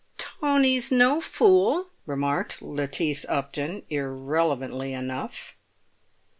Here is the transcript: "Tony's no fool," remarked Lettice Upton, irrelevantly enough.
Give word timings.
"Tony's 0.17 0.91
no 0.91 1.21
fool," 1.21 1.89
remarked 2.07 2.59
Lettice 2.59 3.23
Upton, 3.29 3.83
irrelevantly 3.91 4.93
enough. 4.93 5.55